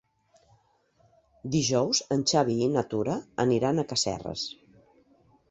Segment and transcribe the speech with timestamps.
[1.55, 4.49] Dijous en Xavi i na Tura aniran a Casserres.